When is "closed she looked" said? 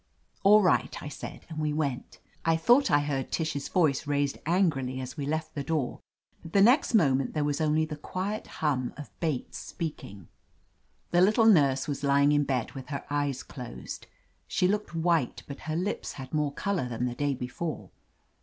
13.43-14.95